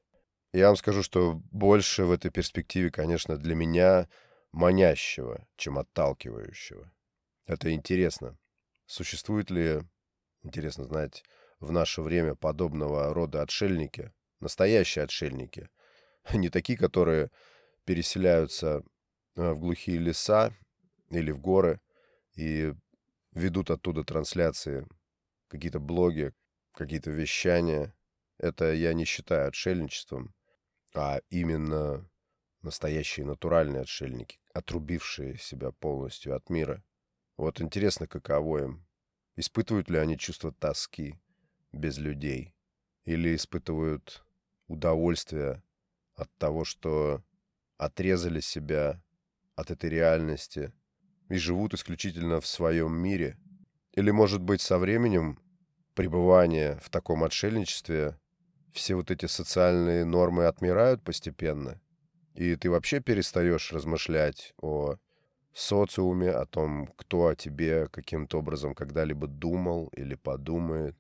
Я 0.52 0.68
вам 0.68 0.76
скажу, 0.76 1.02
что 1.02 1.34
больше 1.50 2.04
в 2.04 2.10
этой 2.10 2.30
перспективе, 2.30 2.90
конечно, 2.90 3.36
для 3.36 3.54
меня 3.54 4.08
манящего, 4.52 5.46
чем 5.56 5.78
отталкивающего. 5.78 6.90
Это 7.46 7.72
интересно. 7.72 8.38
Существует 8.86 9.50
ли, 9.50 9.82
интересно 10.42 10.84
знать, 10.84 11.22
в 11.60 11.70
наше 11.70 12.02
время 12.02 12.34
подобного 12.34 13.12
рода 13.12 13.42
отшельники, 13.42 14.12
настоящие 14.40 15.04
отшельники, 15.04 15.68
не 16.32 16.48
такие, 16.48 16.78
которые 16.78 17.30
переселяются 17.84 18.82
э, 19.36 19.52
в 19.52 19.58
глухие 19.58 19.98
леса 19.98 20.52
или 21.10 21.30
в 21.30 21.40
горы 21.40 21.80
и 22.34 22.74
ведут 23.32 23.70
оттуда 23.70 24.04
трансляции, 24.04 24.86
какие-то 25.48 25.80
блоги, 25.80 26.32
какие-то 26.78 27.10
вещания. 27.10 27.94
Это 28.38 28.72
я 28.72 28.94
не 28.94 29.04
считаю 29.04 29.48
отшельничеством, 29.48 30.34
а 30.94 31.20
именно 31.30 32.08
настоящие 32.62 33.26
натуральные 33.26 33.82
отшельники, 33.82 34.38
отрубившие 34.54 35.38
себя 35.38 35.72
полностью 35.72 36.34
от 36.34 36.48
мира. 36.50 36.82
Вот 37.36 37.60
интересно, 37.60 38.06
каково 38.06 38.58
им. 38.64 38.86
Испытывают 39.36 39.90
ли 39.90 39.98
они 39.98 40.18
чувство 40.18 40.52
тоски? 40.52 41.14
без 41.72 41.98
людей 41.98 42.54
или 43.04 43.34
испытывают 43.34 44.24
удовольствие 44.66 45.62
от 46.14 46.34
того, 46.36 46.64
что 46.64 47.22
отрезали 47.76 48.40
себя 48.40 49.02
от 49.54 49.70
этой 49.70 49.90
реальности 49.90 50.72
и 51.28 51.36
живут 51.36 51.74
исключительно 51.74 52.40
в 52.40 52.46
своем 52.46 52.94
мире. 52.94 53.38
Или, 53.92 54.10
может 54.10 54.40
быть, 54.40 54.60
со 54.60 54.78
временем 54.78 55.38
пребывания 55.98 56.78
в 56.80 56.90
таком 56.90 57.24
отшельничестве 57.24 58.16
все 58.72 58.94
вот 58.94 59.10
эти 59.10 59.26
социальные 59.26 60.04
нормы 60.04 60.46
отмирают 60.46 61.02
постепенно, 61.02 61.80
и 62.34 62.54
ты 62.54 62.70
вообще 62.70 63.00
перестаешь 63.00 63.72
размышлять 63.72 64.54
о 64.62 64.94
социуме, 65.52 66.30
о 66.30 66.46
том, 66.46 66.86
кто 66.94 67.26
о 67.26 67.34
тебе 67.34 67.88
каким-то 67.88 68.38
образом 68.38 68.76
когда-либо 68.76 69.26
думал 69.26 69.88
или 69.88 70.14
подумает. 70.14 70.96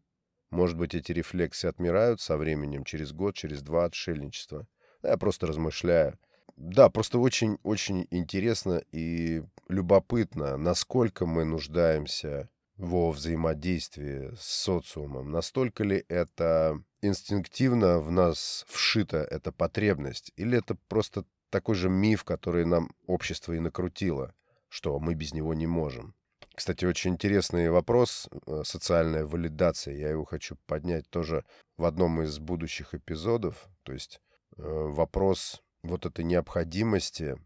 Может 0.50 0.76
быть, 0.76 0.96
эти 0.96 1.12
рефлексы 1.12 1.66
отмирают 1.66 2.20
со 2.20 2.36
временем, 2.36 2.82
через 2.82 3.12
год, 3.12 3.36
через 3.36 3.62
два 3.62 3.84
отшельничества. 3.84 4.66
Я 5.04 5.16
просто 5.16 5.46
размышляю. 5.46 6.18
Да, 6.56 6.90
просто 6.90 7.20
очень-очень 7.20 8.08
интересно 8.10 8.82
и 8.90 9.44
любопытно, 9.68 10.56
насколько 10.56 11.24
мы 11.24 11.44
нуждаемся 11.44 12.48
во 12.78 13.10
взаимодействии 13.10 14.34
с 14.36 14.46
социумом. 14.46 15.30
Настолько 15.30 15.84
ли 15.84 16.04
это 16.08 16.82
инстинктивно 17.02 17.98
в 18.00 18.10
нас 18.10 18.64
вшита 18.68 19.18
эта 19.18 19.52
потребность, 19.52 20.32
или 20.36 20.58
это 20.58 20.76
просто 20.88 21.24
такой 21.50 21.74
же 21.74 21.88
миф, 21.88 22.24
который 22.24 22.64
нам 22.64 22.90
общество 23.06 23.52
и 23.52 23.58
накрутило, 23.58 24.34
что 24.68 24.98
мы 25.00 25.14
без 25.14 25.34
него 25.34 25.54
не 25.54 25.66
можем. 25.66 26.14
Кстати, 26.54 26.84
очень 26.84 27.12
интересный 27.12 27.70
вопрос, 27.70 28.28
э, 28.46 28.62
социальная 28.64 29.24
валидация. 29.24 29.94
Я 29.94 30.10
его 30.10 30.24
хочу 30.24 30.56
поднять 30.66 31.08
тоже 31.08 31.44
в 31.76 31.84
одном 31.84 32.22
из 32.22 32.38
будущих 32.38 32.94
эпизодов. 32.94 33.68
То 33.84 33.92
есть 33.92 34.20
э, 34.56 34.62
вопрос 34.62 35.62
вот 35.82 36.06
этой 36.06 36.24
необходимости 36.24 37.36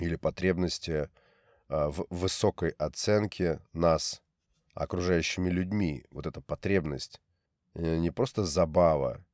или 0.00 0.16
потребности 0.16 1.08
а, 1.68 1.90
в 1.90 2.06
высокой 2.10 2.70
оценке 2.70 3.60
нас 3.72 4.22
окружающими 4.74 5.50
людьми. 5.50 6.04
Вот 6.10 6.26
эта 6.26 6.40
потребность. 6.40 7.20
Э, 7.74 7.96
не 7.96 8.10
просто 8.10 8.44
забава 8.44 9.24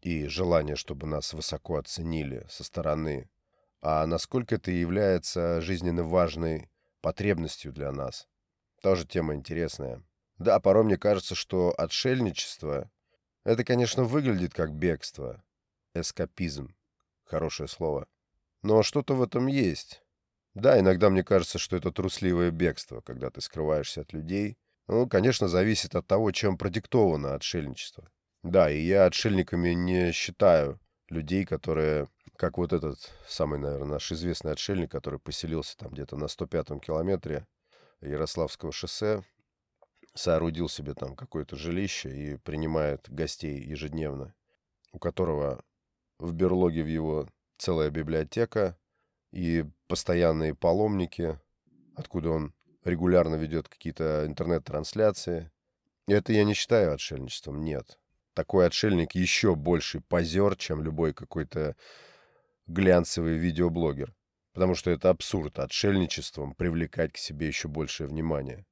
и 0.00 0.26
желание, 0.26 0.76
чтобы 0.76 1.06
нас 1.06 1.32
высоко 1.32 1.76
оценили 1.76 2.46
со 2.48 2.64
стороны, 2.64 3.30
а 3.80 4.06
насколько 4.06 4.56
это 4.56 4.70
является 4.70 5.60
жизненно 5.60 6.04
важной 6.04 6.70
потребностью 7.00 7.72
для 7.72 7.92
нас. 7.92 8.28
Тоже 8.82 9.06
тема 9.06 9.34
интересная. 9.34 10.02
Да, 10.38 10.58
порой 10.60 10.84
мне 10.84 10.96
кажется, 10.96 11.34
что 11.34 11.74
отшельничество— 11.76 12.90
это, 13.44 13.64
конечно, 13.64 14.04
выглядит 14.04 14.52
как 14.52 14.72
бегство. 14.72 15.42
Эскапизм. 15.94 16.74
Хорошее 17.24 17.68
слово. 17.68 18.06
Но 18.62 18.82
что-то 18.82 19.14
в 19.14 19.22
этом 19.22 19.46
есть. 19.46 20.02
Да, 20.54 20.78
иногда 20.78 21.10
мне 21.10 21.22
кажется, 21.22 21.58
что 21.58 21.76
это 21.76 21.92
трусливое 21.92 22.50
бегство, 22.50 23.00
когда 23.00 23.30
ты 23.30 23.40
скрываешься 23.40 24.00
от 24.00 24.12
людей. 24.12 24.56
Ну, 24.86 25.08
конечно, 25.08 25.48
зависит 25.48 25.94
от 25.94 26.06
того, 26.06 26.30
чем 26.32 26.58
продиктовано 26.58 27.34
отшельничество. 27.34 28.10
Да, 28.42 28.70
и 28.70 28.80
я 28.80 29.06
отшельниками 29.06 29.70
не 29.70 30.12
считаю 30.12 30.78
людей, 31.08 31.46
которые, 31.46 32.08
как 32.36 32.58
вот 32.58 32.72
этот 32.72 32.98
самый, 33.26 33.58
наверное, 33.58 33.88
наш 33.88 34.12
известный 34.12 34.52
отшельник, 34.52 34.90
который 34.90 35.18
поселился 35.18 35.76
там 35.78 35.92
где-то 35.92 36.16
на 36.16 36.26
105-м 36.26 36.80
километре 36.80 37.46
Ярославского 38.02 38.72
шоссе, 38.72 39.22
соорудил 40.14 40.68
себе 40.68 40.94
там 40.94 41.16
какое-то 41.16 41.56
жилище 41.56 42.10
и 42.10 42.36
принимает 42.36 43.08
гостей 43.08 43.60
ежедневно, 43.60 44.34
у 44.92 44.98
которого 44.98 45.64
в 46.18 46.32
берлоге 46.32 46.82
в 46.82 46.88
его 46.88 47.28
целая 47.58 47.90
библиотека 47.90 48.78
и 49.32 49.64
постоянные 49.88 50.54
паломники, 50.54 51.40
откуда 51.96 52.30
он 52.30 52.54
регулярно 52.84 53.36
ведет 53.36 53.68
какие-то 53.68 54.24
интернет-трансляции. 54.26 55.50
Это 56.06 56.32
я 56.32 56.44
не 56.44 56.54
считаю 56.54 56.92
отшельничеством, 56.92 57.64
нет. 57.64 57.98
Такой 58.34 58.66
отшельник 58.66 59.14
еще 59.14 59.54
больше 59.54 60.00
позер, 60.00 60.56
чем 60.56 60.82
любой 60.82 61.14
какой-то 61.14 61.76
глянцевый 62.66 63.36
видеоблогер. 63.36 64.14
Потому 64.52 64.74
что 64.74 64.90
это 64.90 65.10
абсурд 65.10 65.58
отшельничеством 65.58 66.54
привлекать 66.54 67.12
к 67.12 67.16
себе 67.16 67.46
еще 67.46 67.68
большее 67.68 68.06
внимание. 68.06 68.66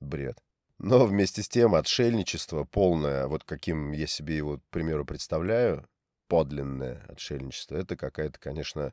Бред. 0.00 0.38
Но 0.78 1.06
вместе 1.06 1.42
с 1.42 1.48
тем 1.48 1.74
отшельничество 1.74 2.64
полное, 2.64 3.26
вот 3.26 3.44
каким 3.44 3.92
я 3.92 4.06
себе 4.06 4.36
его, 4.36 4.58
к 4.58 4.62
примеру, 4.70 5.04
представляю, 5.04 5.88
подлинное 6.28 7.04
отшельничество, 7.08 7.76
это 7.76 7.96
какая-то, 7.96 8.38
конечно, 8.38 8.92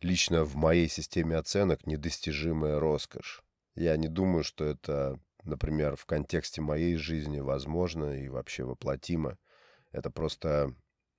лично 0.00 0.44
в 0.44 0.54
моей 0.54 0.88
системе 0.88 1.36
оценок 1.36 1.86
недостижимая 1.86 2.78
роскошь. 2.78 3.42
Я 3.78 3.96
не 3.96 4.08
думаю, 4.08 4.42
что 4.42 4.64
это, 4.64 5.20
например, 5.44 5.94
в 5.94 6.04
контексте 6.04 6.60
моей 6.60 6.96
жизни 6.96 7.38
возможно 7.38 8.20
и 8.20 8.28
вообще 8.28 8.64
воплотимо. 8.64 9.38
Это 9.92 10.10
просто 10.10 10.74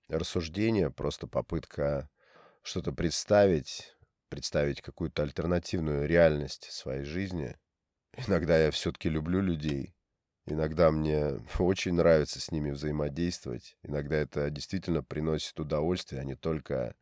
рассуждение, 0.10 0.92
просто 0.92 1.26
попытка 1.26 2.10
что-то 2.62 2.92
представить, 2.92 3.96
представить 4.28 4.82
какую-то 4.82 5.24
альтернативную 5.24 6.06
реальность 6.06 6.70
своей 6.72 7.06
жизни. 7.06 7.56
Иногда 8.28 8.58
я 8.58 8.72
все-таки 8.72 9.08
люблю 9.08 9.40
людей, 9.42 9.96
Иногда 10.46 10.90
мне 10.92 11.40
очень 11.60 11.94
нравится 11.94 12.42
с 12.42 12.52
ними 12.52 12.72
взаимодействовать. 12.72 13.78
Иногда 13.84 14.18
это 14.18 14.50
действительно 14.50 15.04
приносит 15.04 15.60
удовольствие, 15.60 16.22
а 16.22 16.26
не 16.26 16.36
только 16.36 16.96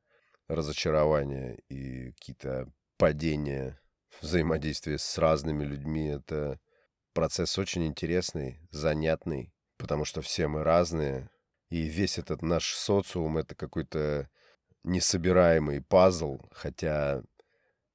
разочарование 0.47 1.59
и 1.69 2.11
какие-то 2.11 2.71
падения 2.97 3.79
взаимодействия 4.21 4.97
с 4.97 5.17
разными 5.17 5.63
людьми. 5.63 6.07
Это 6.07 6.59
процесс 7.13 7.57
очень 7.57 7.85
интересный, 7.87 8.59
занятный, 8.71 9.53
потому 9.77 10.05
что 10.05 10.21
все 10.21 10.47
мы 10.47 10.63
разные. 10.63 11.29
И 11.69 11.83
весь 11.83 12.17
этот 12.17 12.41
наш 12.41 12.73
социум— 12.73 13.37
это 13.39 13.55
какой-то 13.55 14.29
несобираемый 14.83 15.81
пазл, 15.81 16.39
хотя 16.51 17.21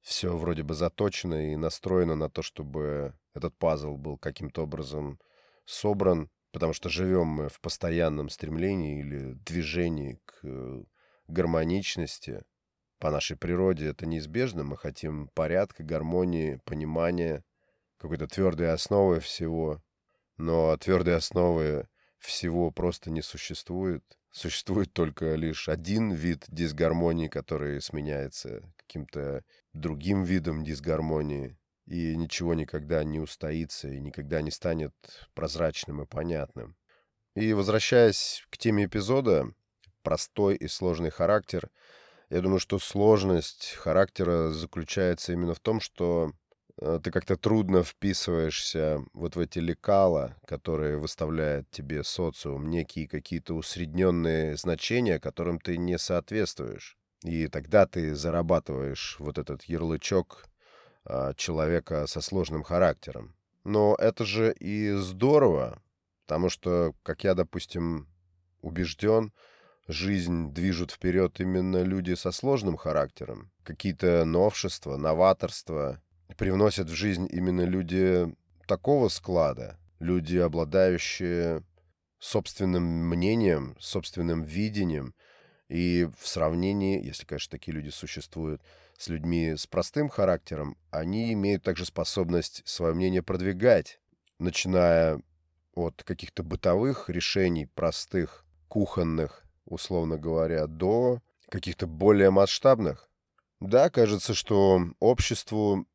все 0.01 0.35
вроде 0.37 0.63
бы 0.63 0.73
заточено 0.75 1.53
и 1.53 1.55
настроено 1.55 2.15
на 2.15 2.29
то, 2.29 2.41
чтобы 2.41 3.15
этот 3.33 3.57
пазл 3.57 3.95
был 3.97 4.17
каким-то 4.17 4.63
образом 4.63 5.19
собран, 5.65 6.29
потому 6.51 6.73
что 6.73 6.89
живем 6.89 7.27
мы 7.27 7.49
в 7.49 7.59
постоянном 7.61 8.29
стремлении 8.29 8.99
или 8.99 9.33
движении 9.33 10.19
к 10.25 10.39
э, 10.43 10.83
гармоничности. 11.27 12.43
По 13.03 13.11
нашей 13.11 13.35
природе 13.35 13.87
это 13.87 14.05
неизбежно. 14.05 14.63
Мы 14.63 14.77
хотим 14.77 15.27
порядка, 15.33 15.83
гармонии, 15.83 16.61
понимания, 16.63 17.43
какой-то 17.97 18.27
твердой 18.27 18.71
основы 18.71 19.19
всего. 19.19 19.83
Но 20.37 20.77
твердой 20.77 21.17
основы 21.17 21.89
всего 22.17 22.71
просто 22.71 23.11
не 23.11 23.21
существует. 23.21 24.05
Существует 24.31 24.93
только 24.93 25.35
лишь 25.35 25.67
один 25.67 26.13
вид 26.13 26.45
дисгармонии, 26.47 27.27
который 27.27 27.81
сменяется 27.81 28.61
каким-то 28.77 29.43
другим 29.73 30.23
видом 30.23 30.63
дисгармонии 30.63 31.57
и 31.85 32.15
ничего 32.15 32.53
никогда 32.53 33.03
не 33.03 33.19
устоится 33.19 33.89
и 33.89 33.99
никогда 33.99 34.41
не 34.41 34.49
станет 34.49 34.93
прозрачным 35.33 36.03
и 36.03 36.05
понятным. 36.05 36.77
И 37.35 37.51
возвращаясь 37.51 38.45
к 38.49 38.57
теме 38.57 38.85
эпизода, 38.85 39.51
простой 40.03 40.55
и 40.55 40.69
сложный 40.69 41.09
характер, 41.09 41.69
я 42.33 42.41
думаю, 42.41 42.59
что 42.59 42.79
сложность 42.79 43.73
характера 43.75 44.49
заключается 44.49 45.33
именно 45.33 45.53
в 45.53 45.59
том, 45.59 45.79
что 45.79 46.31
э, 46.81 46.99
ты 47.03 47.11
как-то 47.11 47.37
трудно 47.37 47.83
вписываешься 47.83 49.05
вот 49.13 49.35
в 49.35 49.39
эти 49.39 49.59
лекала, 49.59 50.35
которые 50.47 50.97
выставляет 50.97 51.69
тебе 51.69 52.03
социум, 52.03 52.71
некие 52.71 53.07
какие-то 53.07 53.53
усредненные 53.53 54.57
значения, 54.57 55.19
которым 55.19 55.59
ты 55.59 55.77
не 55.77 55.99
соответствуешь. 55.99 56.97
И 57.23 57.47
тогда 57.47 57.85
ты 57.85 58.15
зарабатываешь 58.15 59.17
вот 59.19 59.37
этот 59.37 59.65
ярлычок 59.65 60.45
а, 61.05 61.35
человека 61.35 62.07
со 62.07 62.19
сложным 62.19 62.63
характером. 62.63 63.35
Но 63.63 63.95
это 63.99 64.25
же 64.25 64.53
и 64.59 64.91
здорово, 64.93 65.83
потому 66.25 66.49
что, 66.49 66.95
как 67.03 67.23
я, 67.23 67.35
допустим, 67.35 68.07
убежден, 68.61 69.31
жизнь 69.87 70.53
движут 70.53 70.91
вперед 70.91 71.39
именно 71.39 71.83
люди 71.83 72.13
со 72.13 72.31
сложным 72.31 72.77
характером. 72.77 73.51
Какие-то 73.63 74.25
новшества, 74.25 74.97
новаторства 74.97 76.01
привносят 76.37 76.89
в 76.89 76.93
жизнь 76.93 77.27
именно 77.29 77.61
люди 77.61 78.33
такого 78.67 79.09
склада, 79.09 79.77
люди, 79.99 80.37
обладающие 80.37 81.63
собственным 82.19 82.83
мнением, 82.83 83.75
собственным 83.79 84.43
видением. 84.43 85.13
И 85.69 86.07
в 86.19 86.27
сравнении, 86.27 87.03
если, 87.03 87.25
конечно, 87.25 87.51
такие 87.51 87.73
люди 87.73 87.89
существуют, 87.89 88.61
с 88.97 89.07
людьми 89.09 89.55
с 89.57 89.67
простым 89.67 90.07
характером, 90.07 90.77
они 90.91 91.33
имеют 91.33 91.63
также 91.63 91.85
способность 91.85 92.61
свое 92.65 92.93
мнение 92.93 93.23
продвигать, 93.23 93.99
начиная 94.39 95.21
от 95.73 96.03
каких-то 96.03 96.43
бытовых 96.43 97.09
решений, 97.09 97.65
простых, 97.65 98.45
кухонных, 98.67 99.42
условно 99.65 100.17
говоря, 100.17 100.67
до 100.67 101.21
каких-то 101.49 101.87
более 101.87 102.31
масштабных. 102.31 103.09
Да, 103.59 103.89
кажется, 103.89 104.33
что 104.33 104.81
обществу 104.99 105.85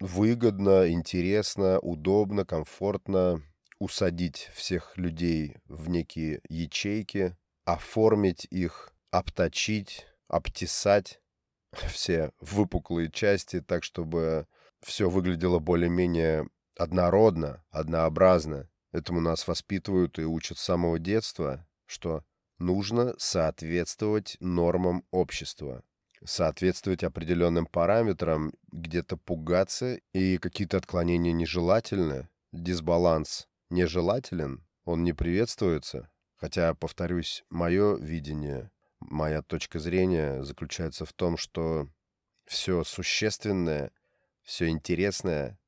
выгодно, 0.00 0.90
интересно, 0.90 1.78
удобно, 1.78 2.44
комфортно 2.44 3.42
усадить 3.78 4.50
всех 4.54 4.96
людей 4.96 5.56
в 5.66 5.88
некие 5.88 6.40
ячейки, 6.48 7.36
оформить 7.64 8.46
их, 8.50 8.92
обточить, 9.10 10.06
обтесать, 10.28 11.20
все 11.92 12.32
выпуклые 12.40 13.10
части 13.10 13.60
так, 13.60 13.84
чтобы 13.84 14.46
все 14.80 15.08
выглядело 15.08 15.58
более-менее 15.58 16.48
однородно, 16.76 17.64
однообразно. 17.70 18.68
Этому 18.92 19.20
нас 19.20 19.46
воспитывают 19.46 20.18
и 20.18 20.24
учат 20.24 20.58
с 20.58 20.62
самого 20.62 20.98
детства, 20.98 21.66
что 21.86 22.24
нужно 22.62 23.14
соответствовать 23.18 24.36
нормам 24.40 25.04
общества, 25.10 25.82
соответствовать 26.24 27.04
определенным 27.04 27.66
параметрам, 27.66 28.52
где-то 28.70 29.16
пугаться, 29.16 29.96
и 30.12 30.38
какие-то 30.38 30.78
отклонения 30.78 31.32
нежелательны, 31.32 32.28
дисбаланс 32.52 33.48
нежелателен, 33.68 34.64
он 34.84 35.02
не 35.04 35.12
приветствуется. 35.12 36.10
Хотя, 36.36 36.74
повторюсь, 36.74 37.44
мое 37.50 37.96
видение 37.96 38.70
моя 39.10 39.42
точка 39.42 39.78
зрения 39.78 40.42
заключается 40.42 41.04
в 41.04 41.12
том, 41.12 41.36
что 41.36 41.88
все 42.46 42.84
существенное, 42.84 43.92
все 44.42 44.68
интересное, 44.68 45.58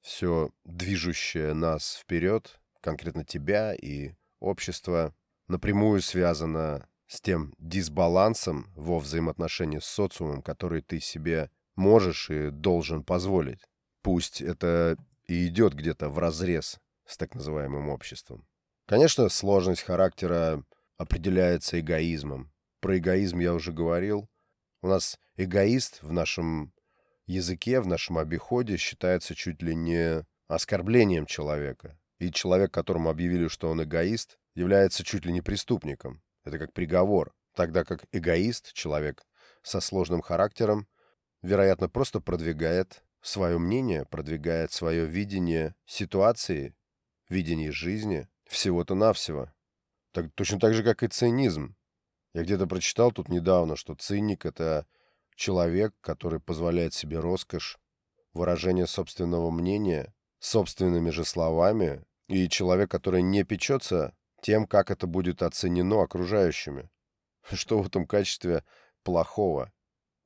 все 0.00 0.50
движущее 0.64 1.54
нас 1.54 1.96
вперед, 1.96 2.60
конкретно 2.80 3.24
тебя 3.24 3.74
и 3.74 4.12
общество, 4.40 5.14
напрямую 5.48 6.02
связано 6.02 6.88
с 7.06 7.20
тем 7.20 7.54
дисбалансом 7.58 8.72
во 8.74 8.98
взаимоотношении 8.98 9.78
с 9.78 9.84
социумом, 9.84 10.42
который 10.42 10.82
ты 10.82 11.00
себе 11.00 11.50
можешь 11.76 12.30
и 12.30 12.50
должен 12.50 13.04
позволить. 13.04 13.60
Пусть 14.02 14.40
это 14.40 14.96
и 15.26 15.46
идет 15.46 15.74
где-то 15.74 16.08
в 16.08 16.18
разрез 16.18 16.78
с 17.06 17.16
так 17.16 17.34
называемым 17.34 17.88
обществом. 17.88 18.46
Конечно, 18.86 19.28
сложность 19.28 19.82
характера 19.82 20.62
определяется 20.98 21.80
эгоизмом, 21.80 22.54
про 22.84 22.98
эгоизм 22.98 23.38
я 23.38 23.54
уже 23.54 23.72
говорил. 23.72 24.28
У 24.82 24.88
нас 24.88 25.18
эгоист 25.36 26.02
в 26.02 26.12
нашем 26.12 26.74
языке, 27.24 27.80
в 27.80 27.86
нашем 27.86 28.18
обиходе 28.18 28.76
считается 28.76 29.34
чуть 29.34 29.62
ли 29.62 29.74
не 29.74 30.26
оскорблением 30.48 31.24
человека. 31.24 31.98
И 32.18 32.30
человек, 32.30 32.74
которому 32.74 33.08
объявили, 33.08 33.48
что 33.48 33.70
он 33.70 33.82
эгоист, 33.82 34.38
является 34.54 35.04
чуть 35.04 35.24
ли 35.24 35.32
не 35.32 35.40
преступником. 35.40 36.22
Это 36.44 36.58
как 36.58 36.72
приговор. 36.72 37.34
Тогда 37.54 37.84
как 37.84 38.04
эгоист, 38.12 38.72
человек 38.72 39.24
со 39.62 39.80
сложным 39.80 40.20
характером, 40.20 40.88
вероятно, 41.42 41.88
просто 41.88 42.20
продвигает 42.20 43.04
свое 43.22 43.58
мнение, 43.58 44.04
продвигает 44.04 44.72
свое 44.72 45.06
видение 45.06 45.74
ситуации, 45.86 46.74
видение 47.28 47.72
жизни, 47.72 48.28
всего-то 48.44 48.94
навсего. 48.94 49.52
Так, 50.12 50.32
точно 50.34 50.60
так 50.60 50.74
же, 50.74 50.82
как 50.82 51.02
и 51.02 51.08
цинизм. 51.08 51.76
Я 52.34 52.42
где-то 52.42 52.66
прочитал 52.66 53.12
тут 53.12 53.28
недавно, 53.28 53.76
что 53.76 53.94
циник— 53.94 54.44
это 54.46 54.86
человек, 55.34 55.94
который 56.00 56.40
позволяет 56.40 56.92
себе 56.92 57.18
роскошь, 57.18 57.78
выражение 58.32 58.86
собственного 58.86 59.50
мнения, 59.50 60.12
собственными 60.40 61.10
же 61.10 61.24
словами, 61.24 62.04
и 62.28 62.48
человек, 62.48 62.90
который 62.90 63.22
не 63.22 63.44
печется 63.44 64.14
тем, 64.44 64.66
как 64.66 64.90
это 64.90 65.06
будет 65.06 65.42
оценено 65.42 66.02
окружающими. 66.02 66.90
Что 67.52 67.80
в 67.80 67.86
этом 67.86 68.06
качестве 68.06 68.62
плохого? 69.02 69.72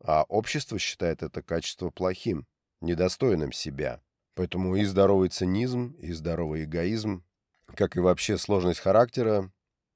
А 0.03 0.25
общество 0.25 0.77
считает 0.79 1.23
это 1.23 1.41
качество 1.41 1.91
плохим, 1.91 2.47
недостойным 2.81 3.53
себя. 3.53 4.03
Поэтому 4.35 4.75
и 4.75 4.85
здоровый 4.85 5.29
цинизм, 5.29 5.93
и 6.01 6.13
здоровый 6.13 6.65
эгоизм, 6.65 7.25
как 7.77 7.97
и 7.97 8.01
вообще 8.01 8.39
сложность 8.39 8.81
характера, 8.81 9.53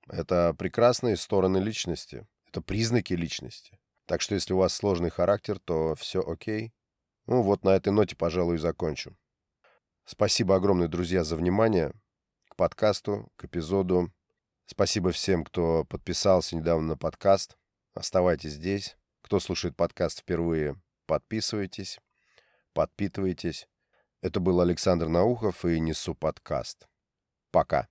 это 0.09 0.55
прекрасные 0.55 1.17
стороны 1.17 1.59
личности, 1.59 2.27
это 2.47 2.61
признаки 2.61 3.15
личности. 3.15 3.81
Так 4.07 4.21
что 4.21 4.37
если 4.37 4.53
у 4.53 4.59
вас 4.59 4.73
сложный 4.73 5.11
характер, 5.11 5.59
то 5.59 5.97
все 5.97 6.21
окей. 6.21 6.73
Ну 7.27 7.43
вот 7.43 7.65
на 7.65 7.71
этой 7.71 7.93
ноте, 7.93 8.15
пожалуй, 8.15 8.55
и 8.55 8.59
закончу. 8.59 9.17
Спасибо 10.05 10.55
огромное, 10.55 10.89
друзья, 10.89 11.25
за 11.25 11.35
внимание 11.35 11.93
к 12.53 12.57
подкасту, 12.57 13.33
к 13.37 13.47
эпизоду. 13.47 14.12
Спасибо 14.67 15.11
всем, 15.11 15.43
кто 15.43 15.85
подписался 15.87 16.55
недавно 16.55 16.88
на 16.88 16.97
подкаст. 16.99 17.57
Оставайтесь 17.95 18.53
здесь. 18.53 18.99
Кто 19.23 19.41
слушает 19.41 19.75
подкаст 19.75 20.21
впервые, 20.21 20.77
подписывайтесь, 21.07 21.99
подпитывайтесь. 22.75 23.69
Это 24.21 24.38
был 24.41 24.61
Александр 24.61 25.09
Наухов 25.09 25.65
и 25.65 25.81
Несу 25.81 26.15
подкаст. 26.15 26.87
Пока. 27.51 27.88